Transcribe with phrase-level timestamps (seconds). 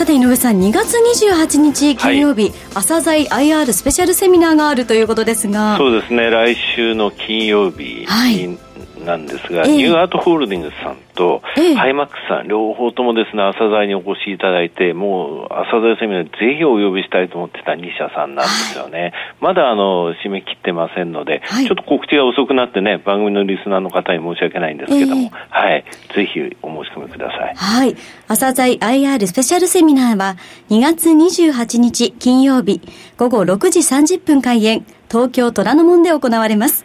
[0.00, 5.76] さて井上さん2月28日金曜日、はい、朝鮮 IR スペシャルセミナーがあるということですが。
[5.76, 6.30] そうですね。
[6.30, 8.58] 来週の金曜日に
[9.04, 19.00] なんですが、えー、ニューアートホールディングスさんと、えー、ハイマックスさん、両方ともですね、朝鮮にお越しいただいて、もう朝鮮セミナーぜひお呼びしたいと思ってた2社さんなんですよね。
[19.00, 27.54] はい、まだあの、締め切ってませんので、はい、ちょっと告知が遅くなってね、番組のリスナーの方に申し訳ないんですけども、えー、はい、ぜひお申し込みください。
[27.54, 27.96] はい。
[28.28, 30.36] 朝鮮 IR スペシャルセミナーは、
[30.70, 32.80] 2月28日金曜日、
[33.16, 36.84] 午後6時30分開演、東京虎ノ門で行われます。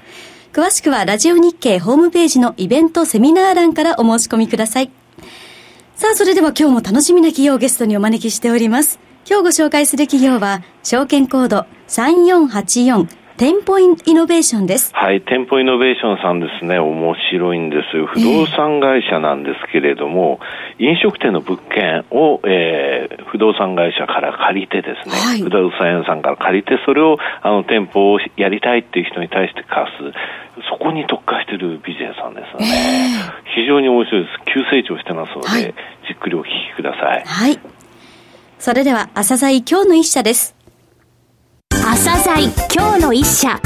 [0.55, 4.91] 詳しくはラジオ日経ホームページのイベントセミナー欄からお申し込みください。
[5.97, 8.97] さあ、それでは今日も楽しみな企業をゲストにお招きしております。
[9.29, 14.91] 今日ご紹介する企業は、証券コード3484店舗イノベーションです。
[14.95, 18.07] はい、店舗イノベーションさんですね、面白いんですよ。
[18.07, 20.39] 不動産会社なんですけれども、
[20.79, 30.15] えー、飲食店の物件を、えー、不動産会社から借りてですね、はい、不動産屋さんから借りて、それをあの店舗をやりたいっていう人に対して貸す、
[30.71, 34.39] そこに特化しているビジネスなんですね、えー、非常に面白いです。
[34.45, 35.61] 急成長してますので、はい、
[36.07, 37.23] じっくりお聞きください。
[37.25, 37.59] はい。
[38.59, 40.54] それでは、朝鮮今日の一社です。
[41.87, 43.61] 朝鮮今日の一社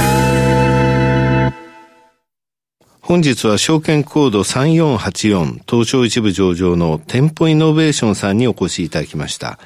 [3.00, 9.58] 本日は証券コード3484東証一部上場の店舗イノベーションさんにお越しいただきました。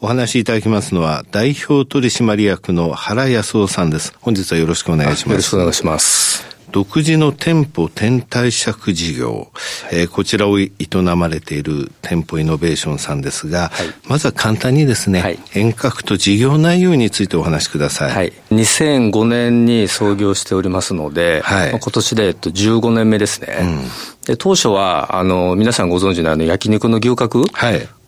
[0.00, 4.14] お話しいただきますのは代表取締役の原康夫さんです。
[4.20, 5.30] 本日はよろしくお願いします。
[5.30, 6.59] よろしくお願いします。
[6.72, 10.70] 独自の店舗転貸借事業、はい、えー、こちらを営
[11.16, 18.10] まれている店舗イノベーションさんですが、はい、まずは簡単にですね、はい、遠隔と事業内容についてお話しください。
[18.12, 18.32] はい。
[18.50, 23.58] 2005年に創業しておりますので、はい、今年で、えっと、15年目ですね。
[23.60, 23.78] うん、
[24.26, 27.44] で当初は、あの、皆さんご存知のあの、焼肉の牛角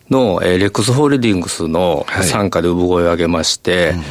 [0.09, 4.03] の、はい、えー、レックスホールディングスの傘下で産声を上げまして、うん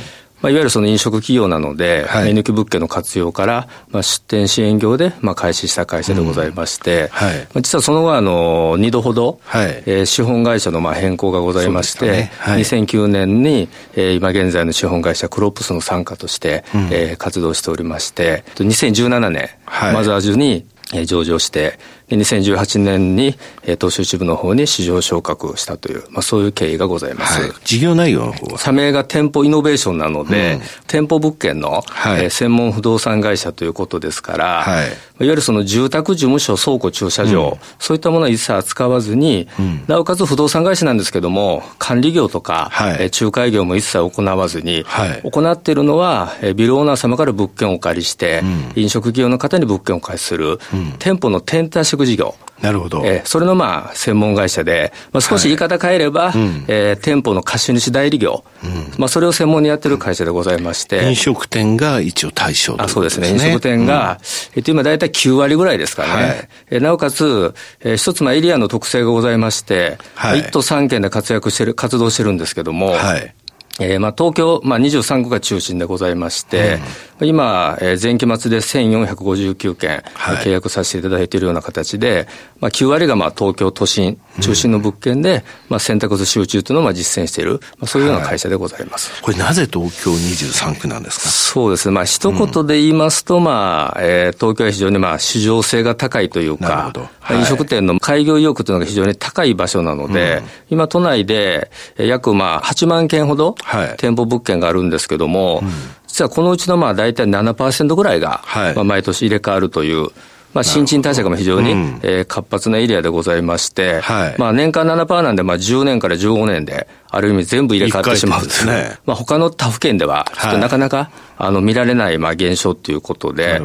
[0.43, 20.67] まあ、いわゆるその飲食企業なので、はい、目抜き物件の活用から、まあ、出店支援業で、まあ、開始した会社でございまして、うんはい、まあ、実はその後、あの、2度ほど、はい、えー、資本会社のまあ変更がございまして、ねはい、2009年に、えー、今現在の資本会社クロップスの傘下として、うん、えー、活動しておりまして、2017年、はい、マザーズに
[21.07, 21.79] 上場して、
[22.17, 27.41] 2018年に、えー、東証一部の方に市場昇格したという、まあ、そういう経緯がございます。
[27.41, 28.59] はい、事業内容の方は？
[28.59, 48.43] 社名が店舗イノベーションなので、うん、店舗物件の、はい、えー、専門不動産会社ということですから、はい、いわゆるその住宅、事務所、倉庫、駐車場、うん、そういったものは一切扱わずに、うん、なおかつ不動産会社なんですけども、管理業とか、はい、えー、仲介業も一切行わずに、はい、行っているのは、えー、ビルオーナー様から物件をお借りして、
[48.75, 50.59] 飲食業の方に物件をお貸しする、
[50.99, 53.03] 店舗の転貸借事業、なるほど。
[53.05, 61.05] えー、それのまあ、専門会社で、まあ、少し言い方変えれば、はいうん、えー、店舗の貸主代理業、うん、まあ、それを専門にやってる会社でございまして。
[61.09, 63.31] 飲食店が一応対象と、ね、あそうですね。
[63.31, 66.09] 飲食店が、うん、えっと、今大体9割ぐらいですかね。
[66.09, 73.35] はい、えなおかつ、えー、一つまあエリアの特性がございまして、はい、1都3県で活躍してる、活動してるんですけども、はい、
[73.81, 76.83] えー、まあ東京、まあ、23区が中心でございまして、うん、
[77.25, 80.03] 今、えー、前期末で1459件、
[80.45, 82.27] 契約させていただいているような形で、
[82.61, 89.11] まあ、9割がまあ東京都心中心の物件で、うん、まあ、選択肢集中というのをまあ実践している、まあ、そういうような会社でございます。
[89.13, 91.29] はい、これなぜ東京23区なんですか？
[91.29, 91.95] そうですね。
[91.95, 103.55] まあ、一言で言いますと、まあ、えー、東京は非常にまあ、市場性が高いというか、はい、飲食店の開業意欲というのが非常に高い場所なので、うん、今都内で約まあ、8万件ほど、
[103.99, 105.65] 店舗物件があるんですけども、はい、
[106.13, 110.09] 実はこのうちのまあ大体7%ぐらいが、はい、まあ毎年入れ替わるという、
[110.53, 118.99] まあ、新陳代謝が非常に、うん、えー、活発なエリアでございまして、はい、まあ、年間7%なんで、まあ、10年から15年で、ある意味全部入れ替わってしまうんですね。
[119.05, 123.61] まあ、他の他府県では、ちょっとなかなか、あの、見られない、まあ、現象ということで。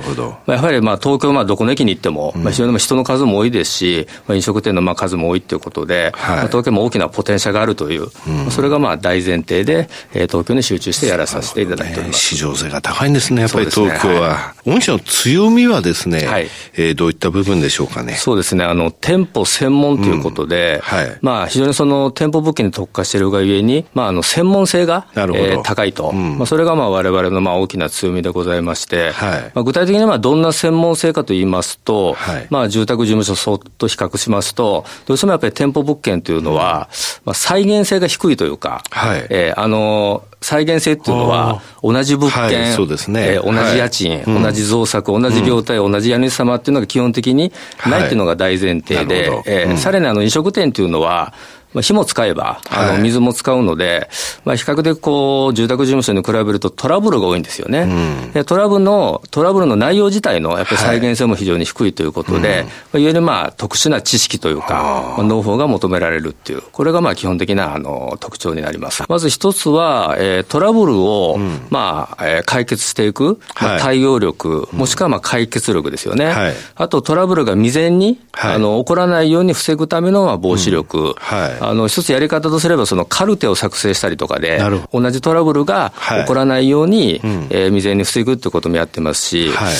[0.45, 12.19] まあ、やはり、まあ、東京、まあ、どこの駅に行っても、まあ、非常に人の数も多いですし、まあ、飲食店の、まあ、数も多いということで、はい、まあ、東京も大きなポテンシャルがあるという、うん、それが、まあ、大前提で、えー、東京に集中してやらさせていただいております。
[12.19, 14.53] 市場性が高いんですね、やっぱり東京は。
[14.65, 18.15] ね、御社の強みはですね、はい、えー、どういった部分でしょうかね。
[18.15, 26.09] そうですね、あの、店舗専門ということで、うん、はい、まあ、非常にその、店舗物件に特化しているがゆえに、まあ、あの、専門性が、えー、高いと。
[26.09, 36.89] うん、まあ、それがまあ、我々のまあ、大きな強みでございまして、はい、まあ、具体的にはどんな専門性かと言いますと、はい、まあ、住宅事務所そっと比較しますと、どうしてもやっぱり店舗物件というのは、
[37.25, 43.33] まあ、再現性が低いというか、はい、えー、あの、再現性っていうのは、同じ物件、はいそうですね。
[43.33, 47.51] えー、同じ家賃、はい、同じ造作、同じ業態、うん、同じ家主様っていうのが基本的に
[47.85, 49.43] ないっていうのが大前提で、はい。
[49.45, 51.33] えー、さらにあの飲食店っていうのは、
[51.73, 54.09] まあ、火も使えば、あの、水も使うので、
[54.45, 57.81] まあ、比較的こう、住宅事務所に比べるとトラブルが多いんですよね。
[57.81, 69.03] うん、でトラブルの、トラブルの内容自体の、やっぱり再現性も非常に低いということで、はいわゆるまあ、特殊な知識というか、まあ、ノウハウが求められるっていう、これがまあ、基本的な、あの、特徴になります。
[69.07, 76.25] まず一つは、えー、トラブルを、うん、まあ、えー、解決していく、まあ、対応力、もしくはまあ、解決力ですよね。
[76.25, 81.15] はい、あと、トラブルが未然に、はい、あの、起こらないように防ぐためのまあ防止力。
[81.17, 84.61] はい、あの、一つやり方とすれば、そのカルテを作成したりとかで、
[84.91, 89.73] 同じトラブルが起こらないように、はい、えー、未然に防ぐってこともやってますし、はい、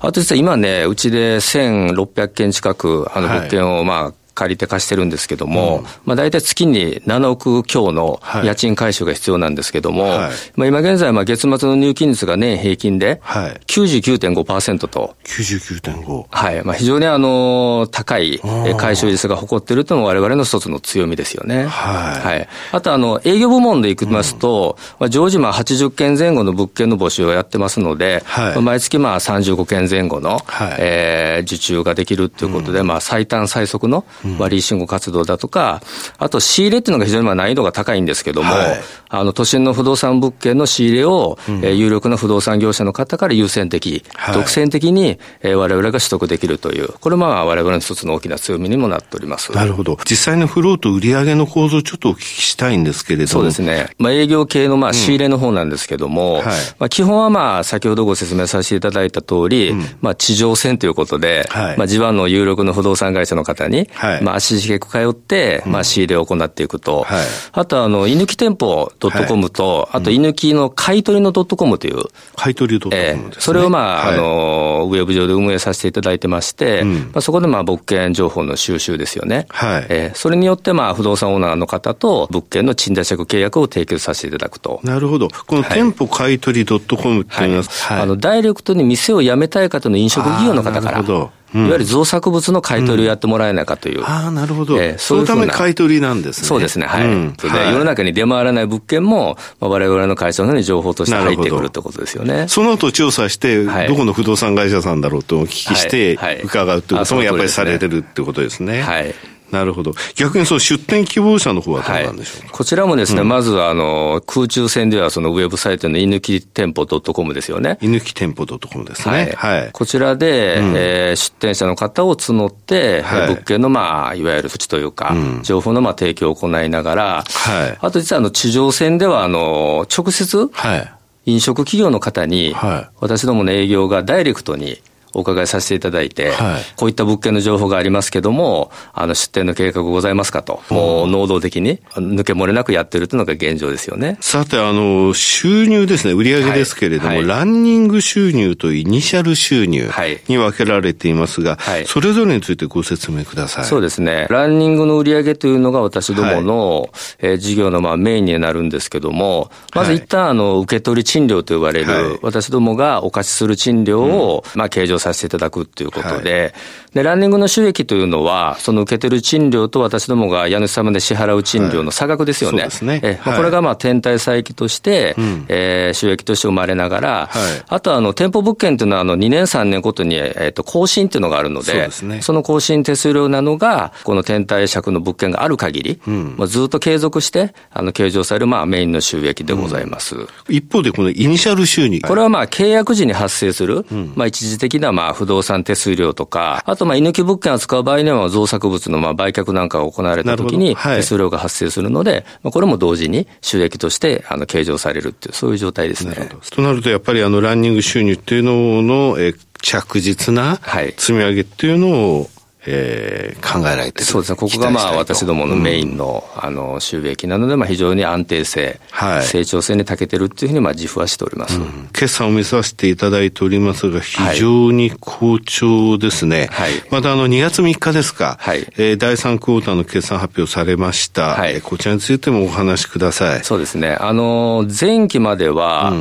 [0.00, 15.16] あと実は今ね、うちで1600件近く、あの物件をまあ、借りて貸してるんですけども、うん、まあ大体月に7億強の家賃回収が必要なんですけども、はい、まあ今現在、まあ月末の入金率が年平均で99.5%と。
[15.24, 16.26] 99.5?
[16.30, 16.64] はい。
[16.64, 18.40] まあ非常にあの、高い
[18.76, 21.66] 回収率が誇っているというのも我々の一つの強みですよね。
[21.66, 22.26] はい。
[22.26, 22.48] はい。
[22.72, 34.04] あとあの、営業部門でいきますと、うん、まあ常時まあ80件前後の物件の募集をやってますので、はい、毎月まあ35件前後の、はい、えー、受注ができるということで、うん、まあ最短最速の
[34.38, 35.82] まあ、リーシング活動だとか、
[36.18, 49.52] あと仕入れっていうのが非常にまあ難易度が高いんですけども、はい、あの都心の不動産物件の仕入れを、うん、えー、有力な不動産業者の方から優先的、はい、独占的に、えー、我々が取得できるという、これまあ我々の一つの大きな強みにもなっております。
[49.52, 49.98] なるほど。
[50.04, 53.28] 実際のフローと売上の構造ちょっとお聞きしたいんですけれども。
[53.28, 53.88] そうですね。
[53.98, 56.44] まあ営業系のまあ仕入れの方なんですけども、うんはい、
[56.78, 72.02] まあ基本はまあ先ほどご説明させていただいた通り、うん、まあ地上戦ということで、はい、まあ地盤の有力の不動産会社の方に、はい、まあ足しげく通って、まあ仕入れを行っていくと、はい、あとあの、居抜き店舗 .com と、あと居抜きの買取の .com という。
[72.36, 73.30] 買取 .com ですね。
[73.38, 79.46] それをまあ、あの、ウェブ上で運営させていただいてまして、まあそこでまあ物件情報の収集ですよね。
[79.50, 79.86] はい。
[79.88, 84.80] えそれによってまあ不動産オーナーの方と物件の賃貸借契約を提供させていただくと。
[84.82, 85.28] なるほど。
[85.28, 90.82] この店舗買取 .com っていうのは、はい、あの、ダイレクトに店を辞めたい方の飲食事業の方から。
[90.82, 91.30] なるほど。
[91.54, 94.00] いわゆる造作物の買い取りをやってもらえないかという。
[94.00, 94.76] うん、ああ、なるほど。
[94.82, 96.48] えー、そういうそのため買い取りなんですね。
[96.48, 96.86] そうですね。
[96.86, 97.06] はい。
[97.06, 102.46] うん、で、はい、世の中に出回らない物件も、まあ、我々の会社の方に情報として入ってくるってことですよね。
[102.48, 108.82] その後調査して、はい、どこの不動産会社さんだろうとお聞きして、伺うということもやっぱりされてるってことですね。
[108.82, 109.14] はい。
[109.54, 109.94] なるほど。
[110.16, 117.78] 逆にその出店希望者の方はどうなんでしょうか、はい、こちらもですね、うん、まずはあの、空中戦ではそのウェブサイトの居抜き店舗 .com ですよね。
[117.80, 119.32] 居抜き店舗 .com ですね。
[119.36, 119.60] はい。
[119.60, 127.78] はい、こちらで、うん、えー、出店者の方を募って、はい、物件のまあ、いわゆる縁というか、うん、情報のまあ提供を行いながら、はい。
[127.80, 130.92] あと実はあの、地上戦ではあの、直接、はい。
[131.26, 134.82] 飲食企業の方に、はい、私どもの営業がダイレクトに
[135.14, 144.18] お伺いさせていただいて、はい、こういった物件の情報がありますけども、あの出店の計画ございますかと、もう能動的に抜け漏れなくやってるというのが現状ですよね。
[144.20, 147.16] さて、あの、収入ですね、売上ですけれども、はい。
[147.18, 149.90] はい、ランニング収入とイニシャル収入
[150.28, 153.64] に分けられていますが、それぞれについてご説明ください。
[153.64, 154.26] そうですね。
[154.30, 166.52] ランニングの売上というのが私どもの、えー、事業のまあメインになるんですけども、まず一旦あの、受け取り賃料と呼ばれる、私どもがお貸しする賃料を、まあ計上させていただくということで、はい、
[166.94, 172.62] で、ランニングの収益というのは、その受けてる賃料と私どもが家主様で支払う賃料の差額ですよね。
[172.62, 173.00] はい、そうですね。
[173.02, 190.16] え、まあ、これがまあ天体差益として、うん、えー、収益として生まれながら、はい、あとはあの、店舗物件というのはあの、2年3年ごとに、えっ、ー、と、更新っていうのがあるので、そうですね、その更新手数料なのが、この天体借の物件がある限り、うん、まあ、ずっと継続して、あの、計上されるまあ、メインの収益でございます。
[190.16, 192.00] うん、一方で、このイニシャル収入。
[192.00, 193.84] これはまあ、契約時に発生する、
[194.14, 206.14] まあ、一時的なまあ、不動動産手数料とか、あと、まあ、居抜き物件を使う場合には、造作物のまあ売却なんかが行われたときに、手数料が発生するので、はい、まあ、これも同時に収益としてあの計上されるっていう、そういう状態ですね。
[206.50, 210.60] となると、やっぱりあのランニング収入っていうのの、え着実な
[210.98, 212.30] 積み上げっていうのを、
[212.66, 228.66] えー、考えられてるそうですね、ここがまあ私どものメインの,、あの収益なので、まあ、非常に安定性、はい、成長性に長けてるっていうふうにまあ自負はしております、うん、決算を見させていただいておりますが、非常に好調ですね、はい、またあの2月3日ですか、はい。
[228.76, 233.44] えー、第3クォーターの決算発表されました、はい、こちらについてもお話しください。
[233.44, 235.98] そうですね、あの前期までは、うん、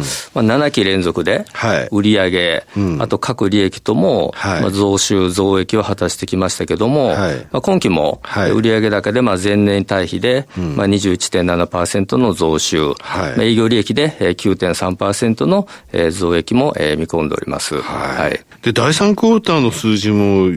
[0.48, 1.46] まあ、7期連続で、
[1.92, 4.62] 売上、うん、あと各利益とも、はい。
[4.62, 8.22] まあ、増収、増益を果たしてきましたけども、はいまあ、今期も
[8.54, 15.68] 売上高でまあ前年対比で、まあ、21.7%の増収、はいまあ、営業利益で9.3%の
[16.12, 17.82] 増益も見込んでおります。
[17.82, 20.50] はい、はい、で第3クォーターの数字も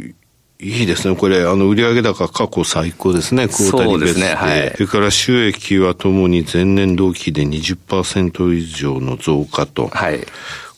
[0.59, 1.17] いいですね。
[1.17, 3.47] これ、あの、売上高過去最高ですね。
[3.47, 4.21] クォーターベースで。
[4.23, 4.73] ね、はい。
[4.73, 9.89] それから収益はともに前年同期で20%以上の増加と。
[9.89, 10.21] はい。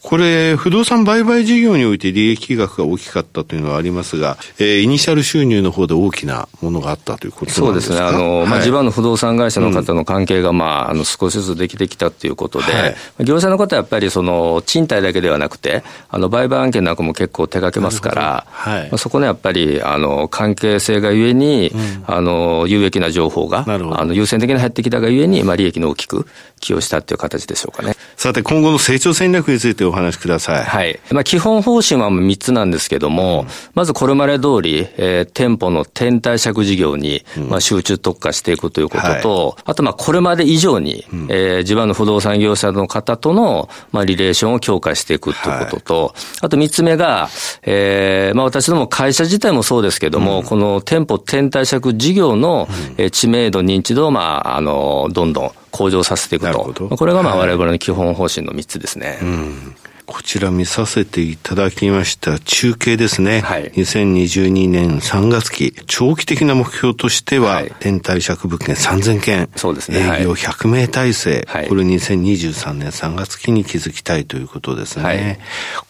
[0.08, 8.00] これ、不動産売買事業において利益額が大きかったというのはありますが、えー、イニシャル収入の方で大きなものがあったということそうですね。
[8.00, 26.26] あの、はい、まあ、地盤の不動産会社の方の関係が、まあ、あの、少しずつできてきたということで、はい、業者の方はやっぱりその、賃貸だけではなくて、あの、売買案件なんかも結構手掛けますから、はい、まあ、そこのやっぱり、あの、関係性がゆえに、うん、あの、有益な情報が、あの、優先的に入ってきたがゆえに、まあ、利益の大きく
[26.60, 27.94] 寄与したという形でしょうかね。
[28.16, 30.64] さて、今後の成長戦略についてお話しください。
[30.64, 31.00] はい。
[31.10, 46.12] まあ、基本方針は3つなんですけども、うん、まずこれまで通り、えー、店舗の天体借事業に、まあ、集中特化していくということと、はい、あと、まあ、これまで以上に、うん、えー、地盤の不動産業者の方との、まあ、リレーションを強化していくということと、はい、
[46.42, 47.28] あと3つ目が、
[47.62, 56.88] えー、まあ、私ども会社自体もそうですけども、うん、この店舗天体借事業の、うん、知名度、認知度を、まあ、あの、どんどん向上させていくと。
[56.88, 59.18] これが、まあ、我々の基本方針の3つですね。
[59.22, 59.76] うん。
[60.08, 62.38] こちら見させていただきました。
[62.38, 63.42] 中継ですね。
[63.42, 69.98] はい、2022年3月期、長期的な目標としては、はい、天体借物件3000件、そうですね。
[69.98, 75.04] 営業100名体制、はい、これ2023年3月期に築きたいということですね。
[75.04, 75.38] はい、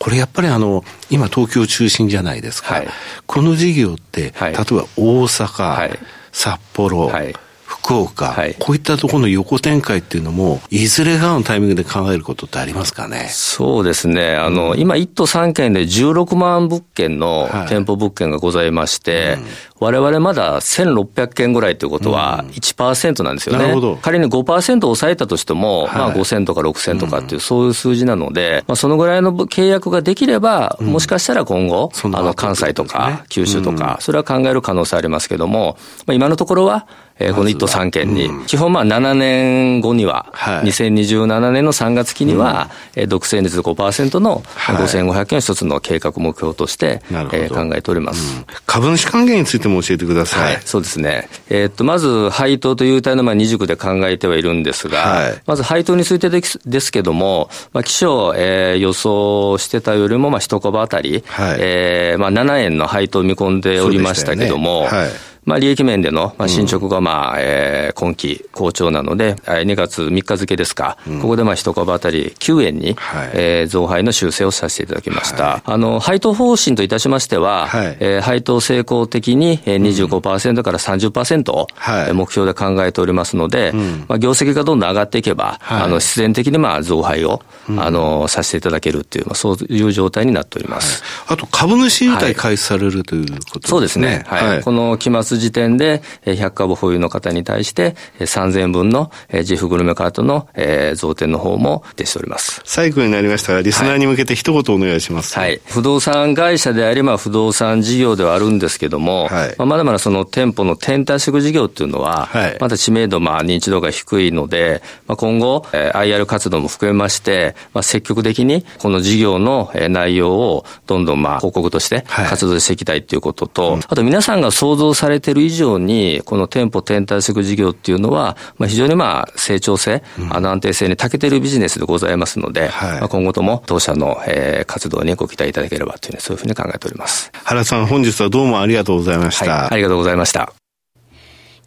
[0.01, 2.75] これやっぱりあの、今東京中心じゃないですか。
[2.75, 2.89] はい、
[3.25, 4.65] この事業って、例えば
[4.97, 5.97] 大阪、
[6.33, 7.37] 札幌、はい
[7.83, 13.29] 福岡、はい、こういったところの横展開っていうのも、いずれがのタイミングで考えることってありますかね？
[13.31, 14.37] そうですね。
[14.37, 19.39] あの、うん、今、1都3県で16万物件の店舗物件がございまして、はい
[19.81, 23.63] 我々まだ1600件ぐらいということは1%なんですよね。
[23.63, 23.97] なるほど。
[23.97, 36.87] 仮に5%抑えたとしても、はい、まあ5000とか6000とかっていう、そういう数字なので、まあそのぐらいの契約ができれば、もしかしたら今後、あの関西とか九州とか、それは考える可能性ありますけども、まあ今のところは、
[37.19, 50.55] えー、この1都3県に、基本まあ7年後には、はい、2027年の3月期には、うん、えー、独占率5%の5500件一つの計画目標として、えー、考えております、うん、株主還元についても教えてください。
[50.55, 51.29] はい、そうですね。
[51.49, 64.87] えー、っと、まず、配当という体のまあ二軸で考えてはいるんですが、はい、まず配当についてですけども、まあ、気象、えー、予想してたよりも、まあ、一株当たり、はい、えー、まあ、7円の配当を見込んでおりましたけども、ね。
[64.89, 65.09] はい
[65.49, 75.45] まあ、利益面での、まあ、進捗が、まあ、えー、今期好調なので、2月3日付ですか、うん、ここで、まあ、一株当たり9円に、はい、えー、増配の修正をさせていただきました。
[75.45, 87.41] はい、あの、配当方針といたしましては、はい、えー、配当成功的に25%から30%を、はい、目標で考えておりますので、うん、まあ、業績がどんどん上がっていけば、はい、あの、必然的に、まあ、増配を、
[87.71, 91.03] うん、あの、させていただけるっていう、まあ、そういう状態になっております。
[91.27, 93.71] あと、株主優待開始されるということですね。
[93.71, 94.25] そうですね。
[94.27, 94.63] はい。
[94.63, 99.11] この期末時点で、100株保有の方に対して、3000分の
[99.45, 100.49] ジフグルメカートの
[100.95, 102.61] 増店の方も出しております。
[102.65, 105.39] 最後になりましたが、リスナーに向けて一言お願いします。
[105.39, 105.61] はい。
[105.67, 137.31] 不動産会社であり、まあ、不動産事業ではあるんですけども、はい、まあ、まだまだその店舗の天体食事業っていうのは、はい、まだ知名度、まあ、認知度が低いので、まあ、今後、IR 活動も含めまして、まあ、積極的にこの事業の内容をどんどん、まあ、報告として活動していきたいということと、はい、あと皆さんが想像されている以上に、この店舗転体食事業っていうのは、まあ、非常にまあ成長性、うん、安定性に長けているビジネスでございますので、はい、まあ、今後とも当社の、えー、活動にご期待いただければという、そういうふうに考えております。
[137.45, 139.51] 原さん、本日はどうもありがとうございました。
[139.51, 140.53] はい、ありがとうございました。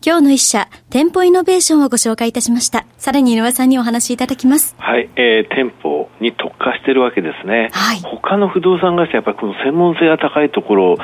[0.03, 2.85] 今日の一社、店舗イノベーションをご紹介いたしました。
[2.97, 4.75] さらに井上さんにお話しいただきます。
[4.79, 7.69] はい、えー、店舗に特化しているわけですね。
[7.71, 7.99] はい。
[8.01, 10.97] 他の不動産会社、やっぱりこの専門性が高いところ、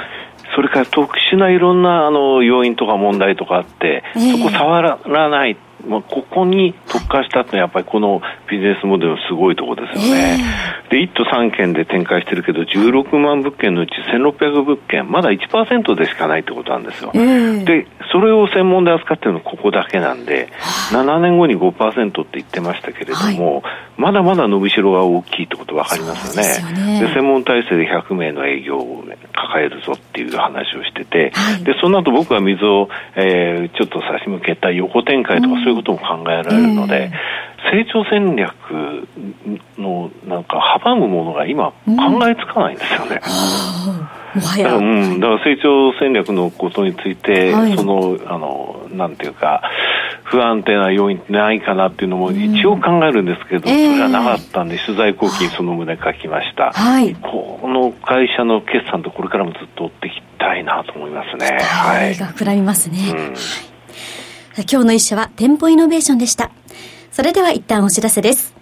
[0.58, 5.56] それから特殊ないろんなあの要因とか問題とかあって、えー、そこ触らないっ
[5.88, 10.38] まあ、ここに特化したってやっぱりこのビジネスモデルのすごいところですよね。
[10.88, 17.12] えー、で、1都3県で展開してるけど、16万物件のうち1600物件、まだ1%でしかないってことなんですよ。
[17.14, 20.50] えー、で、それを専門で扱ってるのはここだけなんで、
[20.92, 23.64] 7年後に5%って言ってましたけれども、はい、
[23.98, 27.00] まだまだ伸びしろが大きいってこと分かりますよね。
[27.00, 29.04] で、ね、専門体制で100名の営業を
[29.34, 37.12] 抱えるぞっていう話をしてて、はい、で、その後僕は水を、えー、ちょっと差し向けた横展開とかそういうことも考えられるので、
[37.72, 38.54] 成長戦略
[39.78, 43.22] のなんか阻むものが今考えつかないんですよね。
[44.36, 49.64] だから、うん、だから成長戦略のことについて、はい、その、あの、なんていうか、
[50.24, 56.72] 不安定な要因ないかなっていうのも一応考えるんですけど、うん、それはなかったんで、取材後期にその旨書きました。
[56.72, 57.16] はい。
[57.16, 61.58] この会社の決算とこれからもずっと追っていきたいなと思いますね。
[61.62, 62.16] はい。
[62.16, 62.98] が膨らみますね。
[63.10, 63.77] うん
[64.64, 66.52] 今日の一社は店舗イノベーションでした。
[67.12, 68.58] それでは一旦お知らせです。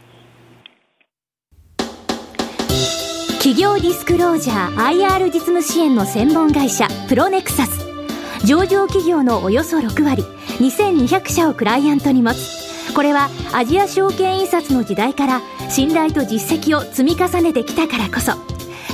[3.46, 7.86] 企業ディスクロージャー IR 実務支援の専門会社プロネクサス
[8.44, 10.24] 上場企業のおよそ6割
[10.58, 18.55] 2200社をクライアントに持つこれはアジア証券印刷の時代から信頼と実績を積み重ねてきたからこそ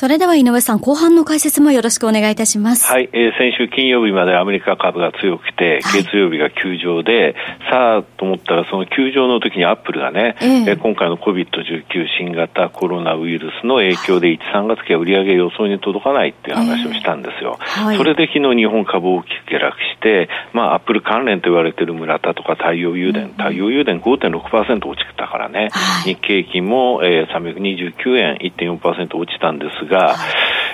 [0.00, 2.90] それでは井上さん、後半の解説もよろしくお願いいたします。
[2.90, 7.34] はい、えー、先週金曜日までアメリカ株が強くて、月曜日が休場で、
[7.70, 11.84] さあと思ったらその休場の時にアップルがね、えー、今回の COVID-19
[12.18, 17.58] 新型コロナウイルスの影響で1、3月期は売上予想に届かないっていう話をしたんですよ。
[17.60, 30.16] えーはい、それで昨日日本株大きく下落して、まあアップル関連と言われている村田とか太陽油田、太陽油田5.6%落ちたからね、はい、日経平均も、えー、329円1.4%落ちたんですが、が、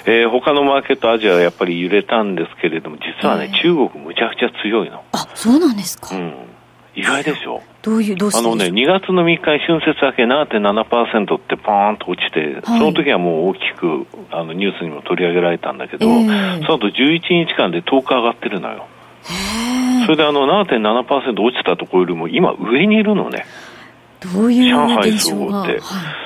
[0.07, 5.03] えー、他のマーケット、アジアはやっぱり揺れたんですけれども、実はね、中国むちゃくちゃ強いの。
[5.13, 6.15] あ、そうなんですか。
[6.15, 6.35] うん。
[6.95, 7.61] 意外でしょ。
[7.83, 18.87] どういう、どうしあのね、2月の3日に春節明け7.7%ってポーンと落ちて、はい、その時はもう大きくあのニュースにも取り上げられたんだけど、えー、その後11日間で10日上がってるのよ。
[20.07, 23.45] それであの7.7%落ちたところよりも今上にいるのね。
[24.33, 25.81] どういう上海総合って、はい、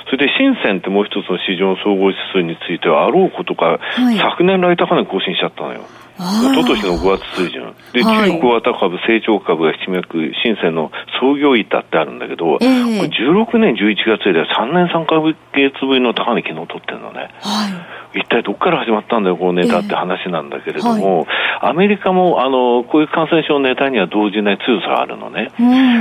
[0.07, 5.83] それで深センってもう一つの市場総合指数についてはあろうことか、はい、昨年来高値更新しちゃったのよ。
[6.19, 7.75] おととしの5月水準。
[7.93, 17.31] で、中国型株、成長株がひしめく深センの創業板ってあるんだけど、えー、これ16年11月以来3年3か月ぶりの高値昨日取ってるのね。
[17.41, 18.01] はい。
[18.13, 21.27] 一体どこから始まったんだよ、このネタって話なんだけれども、えーはい、
[21.71, 25.53] アメリカもあのこういう感染症ネタには動じない強さがあるのね。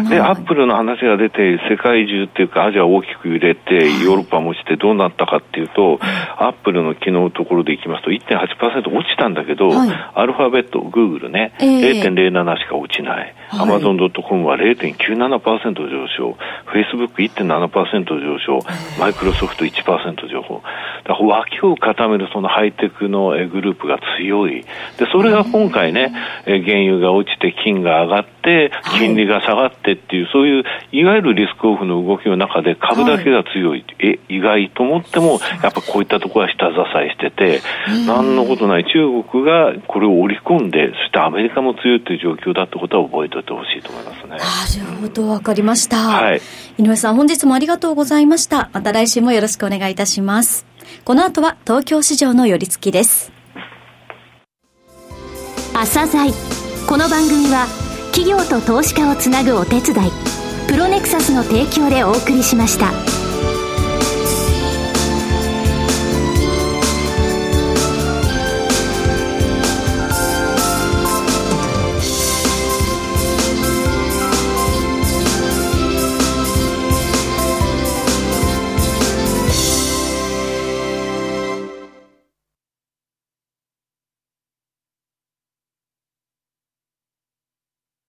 [0.09, 5.99] で、アップルの話が出て、世界中っていうか、アジア大きく揺れて、ヨーロッパもしてどうなったかっていうと、
[6.37, 13.35] アップルの昨日のところでいきますと、1.8%落ちたんだけど、はい、アルファベット、グーグルね、えー、0.07しか落ちない。
[13.51, 18.59] アマゾンドットコムは0.97%上昇、フェイスブック1.7%上昇、
[18.99, 20.61] マイクロソフト1%上昇。
[21.03, 24.63] だから脇を固めるそのハイテクのグループが強い。
[24.97, 26.13] で、それが今回ね、
[26.45, 33.83] 原油が落ちて金が上がって、金利が下がってっていう、そういういわゆるリスクオフの動きの中で株だけが強い。
[33.99, 37.61] え、意外と思っても、やっぱこういったところは下支えしてて、
[38.05, 38.85] 何のことない。
[38.85, 44.29] 中国がこれを織り込んで、そしてアメリカも強いという状況だってことは覚えておいてほしいと思いますね。
[44.83, 45.97] なるほど、わかりました。
[45.97, 46.41] はい。
[46.77, 48.69] 井上さん、本日もありがとうございました。
[48.73, 50.65] また来週もよろしくお願いいたします。
[51.05, 53.31] この後は東京市場の寄り付きです。
[55.73, 56.33] 朝鮮
[56.87, 57.67] この番組は
[58.11, 60.11] 企業と投資家をつなぐお手伝い
[60.67, 63.18] プロネクサスの提供でお送りしました。